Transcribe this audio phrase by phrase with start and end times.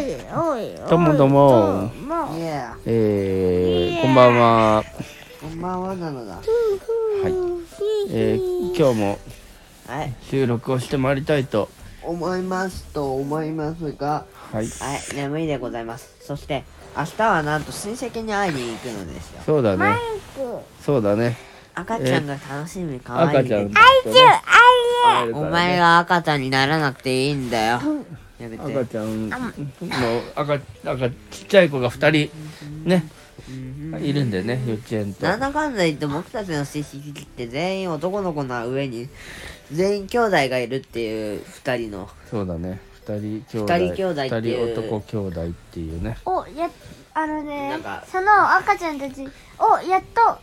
[0.00, 1.90] どうもどうも。
[2.86, 4.84] えー、こんばんは。
[5.42, 6.36] こんばんはなのだ。
[6.36, 6.44] はい。
[8.08, 9.18] えー、今日も
[9.86, 11.68] はい収録をしてまいりたいと。
[12.02, 14.24] 思いますと思いますが。
[14.50, 14.66] はい。
[14.68, 16.16] はい眠いでございます。
[16.22, 16.64] そして
[16.96, 19.42] 明日はなんと親戚に会いに行くのですよ。
[19.44, 19.96] そうだね。
[20.34, 21.36] クそうだね。
[21.74, 23.74] 赤ちゃんが楽しみかわいい赤ちゃんね。
[25.34, 27.80] お前が赤ちゃんにならなくていいんだよ
[28.40, 29.36] やめて赤ちゃんの
[30.34, 30.54] 赤
[30.84, 32.30] 赤ちっちゃい子が二人
[32.84, 33.04] ね
[34.00, 35.26] いるんでね幼稚園と。
[35.26, 39.08] なんだかんだ言って僕たちの親戚って全員男の子の上に
[39.72, 42.80] 全員兄弟がいるっていう二人のそうだね。
[43.06, 43.74] 二人兄弟。
[43.74, 46.16] 二人兄弟っていう二人男兄弟っていうね。
[46.24, 46.70] おや
[47.12, 47.78] あのね
[48.10, 49.26] その赤ちゃんたち
[49.58, 50.38] おやっと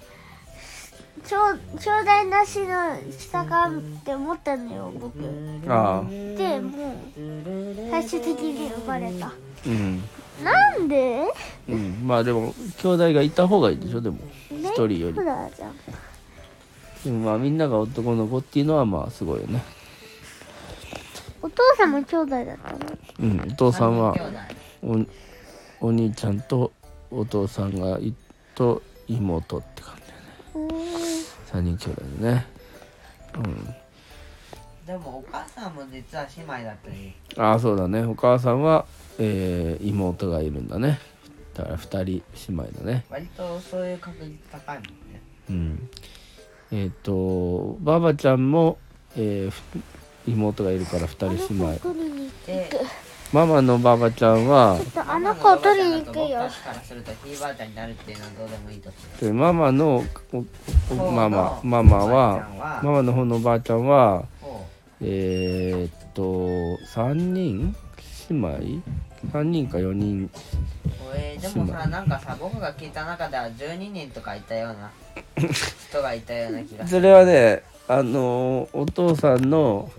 [1.28, 1.90] ちょう兄
[2.24, 5.20] 弟なしの下かって思ったのよ僕
[5.68, 6.10] ああ。
[6.10, 9.34] でもう最終的に生まれた
[9.66, 10.02] うん。
[10.42, 11.26] なんで？
[11.68, 12.08] うん。
[12.08, 14.00] まあでも兄弟がいた方がいいでしょ？
[14.00, 15.22] でもね一人よりほ。
[15.22, 15.76] らじゃん
[17.04, 19.62] でもまあみんなが男の子っていうのはまあすごいよね。
[21.42, 22.80] お父さんも兄弟だったの？
[23.20, 23.42] うん。
[23.42, 24.16] お父さんは
[24.82, 26.72] おお兄ちゃんと
[27.12, 28.14] お父さんがい
[28.56, 30.07] と妹って感じ
[31.52, 32.46] 三人兄弟でね。
[33.36, 33.76] うん。
[34.86, 38.04] でもお母さんも実は姉妹だったりああそうだね。
[38.04, 38.86] お母さんは、
[39.18, 41.00] えー、妹がいるんだね。
[41.54, 43.06] だから2人姉妹だね。
[43.10, 44.92] 割とそういう確率高いもんね。
[45.50, 45.90] うん。
[46.72, 48.78] えっ、ー、とばばちゃんも、
[49.16, 49.82] えー、
[50.28, 51.80] 妹がいるから2人姉妹。
[53.34, 56.40] ママのばあばちゃんはちょっとあの子を取りに行くよ。
[56.40, 56.50] から
[56.82, 58.90] するとひいばあちゃんになるっていうのはどうでもいいと。
[59.26, 60.46] でママのお
[60.94, 64.66] おママママはママの方のおばあちゃんはほ
[65.02, 67.76] えっ、と3人
[68.30, 68.58] 姉妹
[69.34, 70.26] ？3人か4人。
[70.26, 70.30] う
[71.14, 74.90] えーでもさなんかさ僕が聞いた中では12人とかいたような
[75.90, 79.90] 人がいたような気がすそれはねあのお父さんの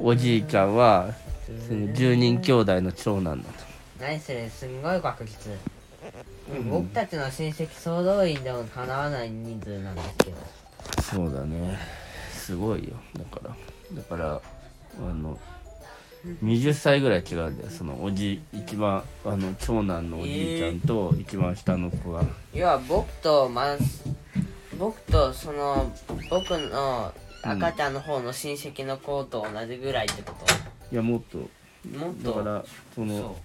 [0.00, 1.12] おじいちゃんは
[1.66, 3.64] その10人兄弟の長男だと。
[4.00, 5.50] 何それすんごい確率、
[6.70, 10.36] 僕たちの親戚総動員でもかなわない人数なんですけど。
[11.02, 11.78] そうだね。
[12.32, 12.94] すごいよ。
[13.16, 13.54] だから。
[13.92, 14.40] だから
[14.98, 15.38] あの
[16.42, 17.70] 20歳ぐらい違うんだよ。
[17.70, 22.22] そのおじ一番あの長男のおじいちゃんと一番下の子が、
[22.54, 23.76] 要は僕とま
[24.78, 25.92] 僕とその
[26.30, 27.12] 僕の
[27.42, 30.46] 赤ちゃんの方の親戚の子と同じぐらいってこと、
[30.92, 31.38] いやもっと。
[31.38, 31.44] も
[32.12, 32.30] っと？
[32.30, 32.64] だから
[32.94, 33.36] その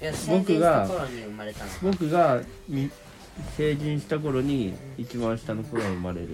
[0.00, 2.90] いや成人した頃に生まれたの僕がみ
[3.56, 6.28] 成人した頃に一番下の子が生まれる。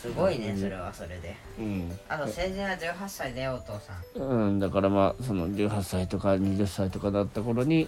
[0.00, 1.36] すごいねそれはそれで。
[1.58, 1.98] うん。
[2.08, 4.22] あと成人は18歳だよお父さん。
[4.22, 7.86] うん、だからまあその18歳とか20歳とかだった頃に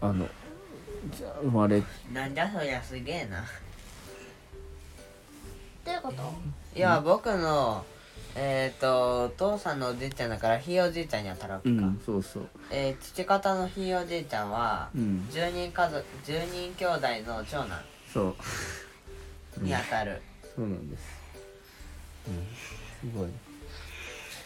[0.00, 0.26] あの
[1.14, 1.82] じゃあ生まれ
[2.12, 3.44] なんだそりゃすげえな。
[5.84, 6.78] どういうこと？
[6.78, 7.84] いや僕の
[8.34, 12.48] えっ、とお父さんのおじいちゃんだからひいおじいちゃんに当たるわけか、うんそうそう。
[12.70, 15.28] えー父方のひいおじいちゃんはうん。
[15.30, 17.80] 10人家族10人兄弟の長男。
[18.12, 18.34] そう。
[19.60, 20.22] に当たる、
[20.54, 21.02] そうなんです、
[23.02, 23.28] うん、すごい。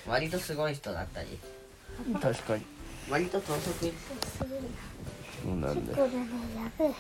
[0.06, 1.38] 割とすごい人だったり。
[2.20, 2.64] 確かに。
[3.10, 4.44] 割と等速そ
[5.53, 5.97] うなんだよ。
[5.97, 6.16] これね
[6.56, 6.94] やべえ。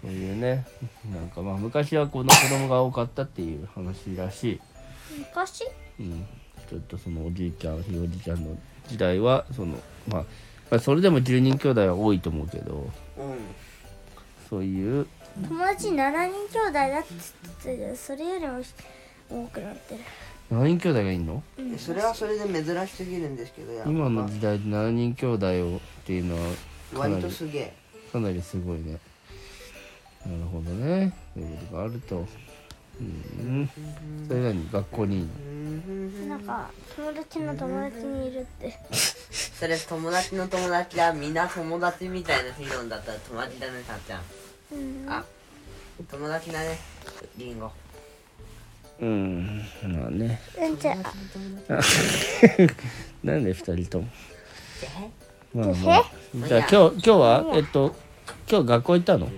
[0.00, 0.64] そういうね
[1.12, 4.60] なんかまあ昔はこの子供が多かったっていう話らしい、
[5.16, 5.64] 昔？
[6.00, 6.26] うん、
[6.68, 9.76] ちょっとそのおじいちゃんひいおじいちゃんの時代はその
[10.08, 10.24] まあ
[10.70, 13.38] まあそれでも10人兄弟は多いと思うけどうん。
[14.48, 15.06] そういう
[15.46, 17.22] 友達7人兄弟だって言っ
[17.58, 18.62] てたけどそれよりも
[19.28, 20.00] 多くなってる。
[20.50, 21.42] 7人兄弟がいんの？
[21.76, 23.90] それはそれで珍しすぎるんですけどやっぱ。
[23.90, 26.40] 今の時代で7人兄弟をっていうのは
[26.94, 27.74] かな割りとすげえ。
[28.10, 28.98] かなりすごいね。
[30.24, 31.12] なるほどね。
[31.34, 32.26] そういうことがあると
[33.00, 33.70] うん。
[34.26, 35.28] それなに学校にいい
[36.26, 36.28] の？
[36.28, 38.78] なんか友達の友達にいるって。
[39.58, 44.22] それ友達の友達はみんな友達みたいな理論だったら友達だねたっちゃん。
[44.72, 45.06] うん。
[45.08, 45.24] あ
[46.10, 46.78] 友達だね
[47.36, 47.70] リンゴ。
[49.00, 49.62] うん。
[49.84, 50.40] まあね。
[50.58, 50.96] うんじゃあ
[53.24, 54.08] なんで2人とも？
[54.82, 55.10] え
[55.54, 56.04] まあまあ。
[56.48, 57.94] じゃあ今日今日はえっと
[58.50, 59.28] 今日学校行ったの？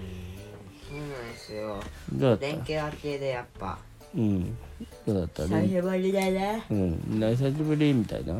[2.13, 2.47] どうだった？
[2.47, 3.79] 連携明けでやっぱ。
[4.15, 4.57] うん。
[5.07, 5.47] どうだった？
[5.47, 6.65] ね久しぶりだね。
[6.71, 7.01] うん。
[7.21, 8.35] 久しぶりみたいな？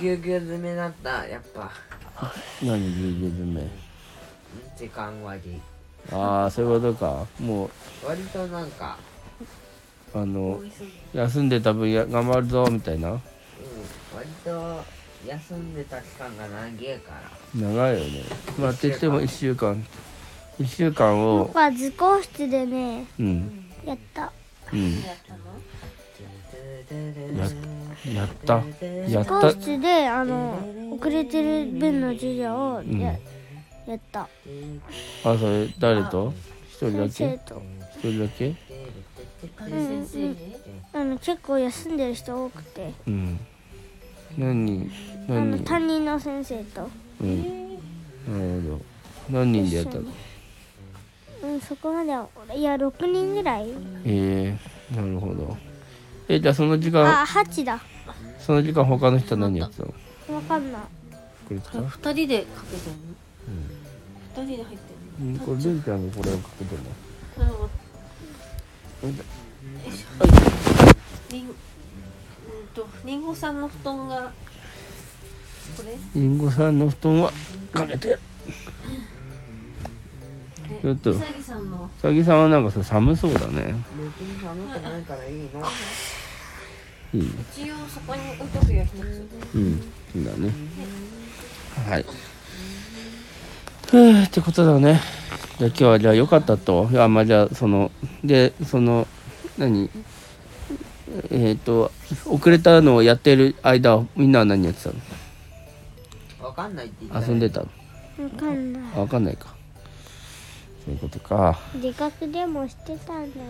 [0.00, 1.70] ぎゅうぎゅう詰めだったやっぱ。
[2.62, 3.68] 何ギュギュ詰め？
[4.76, 5.60] 時間割。
[6.12, 7.26] ああそういうことか。
[7.40, 7.70] もう
[8.06, 8.96] 割となんか。
[10.14, 10.62] あの
[11.12, 13.10] 休んでた分や頑張るぞみたいな？
[13.10, 13.20] うん。
[14.14, 14.82] 割と
[15.26, 17.30] 休んでた期間が長いから。
[17.60, 18.22] 長いよね。
[18.58, 19.84] まあって言っても1週間
[20.58, 23.64] 1週間を僕は図工室でねうん。
[23.84, 24.32] やった。
[24.72, 24.92] うん。
[25.02, 25.36] やった。
[25.36, 25.38] の
[28.14, 28.62] ややった。
[29.10, 30.58] や図工室であの
[30.98, 32.98] 遅れてる分の授業をうん。
[32.98, 33.14] や,、
[33.86, 34.20] やった。
[34.22, 34.28] あ
[35.22, 36.32] それ誰と？
[36.70, 37.34] 一人だけ？
[37.34, 37.40] 一
[38.00, 38.54] 人だけ？
[39.60, 40.56] 誰先生に
[40.92, 42.94] あの結構休んでる人多くて。
[43.06, 43.38] うん。
[44.38, 44.90] 何
[45.28, 45.50] 何？
[45.50, 46.88] 人の担任の先生と、
[47.20, 47.42] うん。
[47.42, 48.80] なるほど。
[49.28, 50.04] 何人でやったの？
[51.56, 53.70] うん、そこまではいや6人ぐらい？
[54.04, 54.58] え
[54.92, 55.56] えなるほど。
[56.28, 57.80] えじゃあその時間あ8だ。
[58.38, 59.94] その時間他の人は何やってたの？
[60.36, 60.82] わかんない。
[61.48, 61.86] これ使う？
[61.86, 62.98] 二人でかけてんの？
[64.44, 64.84] 二人で入って
[65.18, 66.82] うんこれレンちゃんがこれをかけてる
[67.38, 67.44] の？
[67.44, 67.70] んの
[69.04, 69.16] うん
[71.30, 71.54] りんうん
[72.74, 74.30] とりんごさんの布団が
[75.76, 75.96] これ？
[76.20, 77.32] りんごさんの布団は
[77.72, 78.18] かけて
[80.82, 81.10] ちょっと。
[81.12, 81.84] うさぎさんの。
[81.84, 83.74] うさぎさんはなんかさ寒そうだね。
[83.98, 85.66] 別に寒くないからいいの。
[87.14, 89.28] いい一応そこに置いとくよ一つ。
[89.54, 89.62] うん。
[89.62, 90.50] いいんだね。
[91.88, 92.04] はい。
[93.88, 95.00] ふーってことだね。
[95.58, 96.88] じゃあ今日はじゃあ良かったと。
[96.90, 97.90] いやまあじゃあその
[98.24, 99.06] でその
[99.56, 99.90] 何？
[101.30, 101.92] えっ、と
[102.26, 104.96] 遅れたのをやってる間はみんなは何やってたの？
[106.46, 107.68] わかんないって言ったよ遊んでたの？
[108.24, 108.82] わかんない。
[108.92, 109.55] あ分かんないか
[110.86, 111.58] そういうことか。
[111.74, 113.40] 自覚でもしてたんだ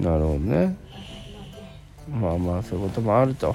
[0.00, 0.76] ななるほどね。
[2.08, 3.54] まあまあそういうこともあると。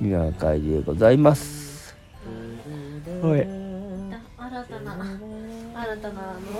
[0.00, 1.96] いう会でございます。
[3.22, 3.40] はい。
[3.40, 6.54] 新たな新たなあの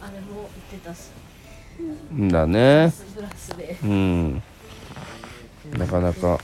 [0.00, 1.10] あれも言ってたし。
[2.12, 2.92] んだね。
[3.14, 3.78] プラスで。
[3.82, 4.42] うん。
[5.78, 6.38] なかなか。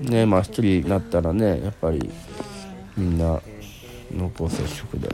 [0.00, 2.10] ねまあ一人になったらねやっぱり
[2.96, 3.40] みんな
[4.12, 5.08] 濃厚接触で、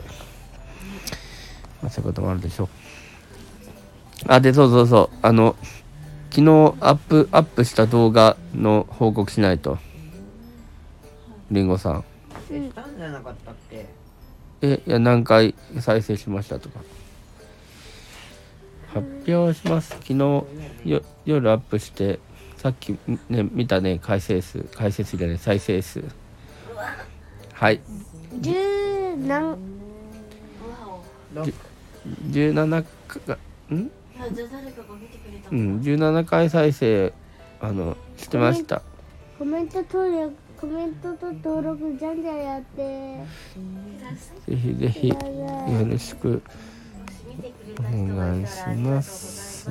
[1.81, 2.67] まあ、そういうこともあるでしょう。
[4.27, 5.17] あでそうそうそう。
[5.21, 5.55] あの
[6.29, 9.77] 昨日アップアップした動画の報告しないと。
[11.51, 12.03] りんごさん。
[12.51, 12.97] えしたん。
[12.97, 13.85] じゃなかったっけ
[14.61, 16.79] えいや何回再生しましたとか。
[18.93, 19.89] 発表します。
[19.89, 20.13] 昨日
[20.85, 22.19] よ夜アップして
[22.57, 22.97] さっき
[23.29, 24.65] ね見たね再生数。
[24.75, 26.03] 再生数じゃない再生数。
[27.53, 27.81] はい。
[28.41, 29.76] 十何
[31.35, 31.45] わお
[32.29, 33.37] 17か
[33.73, 33.91] ん？
[34.19, 37.13] あじゃあ誰かが見てくれたのうん17回再生
[37.59, 38.81] あのしてました。
[39.37, 43.17] コメント登録コメントと登録じゃんじゃんやって。
[44.47, 46.41] ぜひぜひやよだろしく
[47.27, 49.69] 見てくれた人がいたらありがとうございます。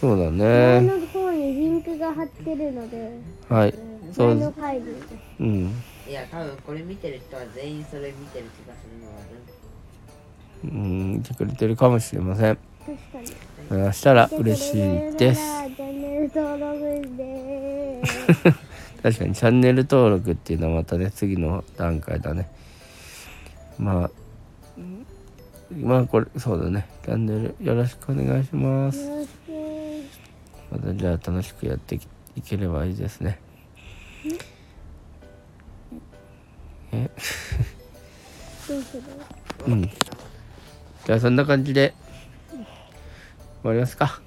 [0.00, 3.20] そうだ前ねの方にリンクが貼ってるので。
[3.48, 3.74] はい
[4.12, 4.96] そ前うのファイル
[5.40, 5.72] うん。
[6.08, 9.38] いや多分これ見てる人は全員それ見てる気がするのはある
[10.64, 12.58] うん見てくれてるかもしれません。
[13.68, 15.40] そしたら嬉しいです。
[19.02, 22.48] 確かにチャンネル登録っていうのはまたね次の段階だね。
[23.78, 24.10] まあ
[25.80, 26.86] まあこれそうだね。
[27.04, 29.08] チャンネルよろしくお願いします。
[30.70, 32.00] またじゃあ楽しくやってい
[32.36, 33.38] いければいいですね。
[36.92, 37.10] え？
[39.66, 39.90] うん
[41.06, 41.94] じゃあそんな感じで
[42.50, 44.20] 終わりますか。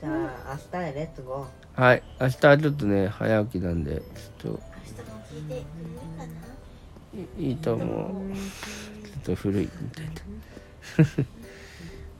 [0.00, 2.02] じゃあ明日へレッツゴはい。
[2.20, 4.02] 明日はちょっとね早起きなんでちょっ
[4.42, 4.48] と。
[4.48, 4.60] 明日も
[5.30, 5.64] 聞いてくれる
[6.18, 6.26] か
[7.38, 7.50] な？
[7.50, 7.86] いと思う。
[8.34, 10.06] ちょっと古いみたい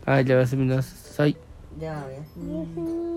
[0.06, 1.32] な はいじゃあおやすみなさい。
[1.32, 1.36] ー
[1.80, 2.54] じゃあおやすみ。
[2.54, 3.11] おやすみ